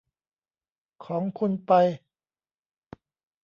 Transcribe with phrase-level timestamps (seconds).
[1.05, 1.71] ของคุณไป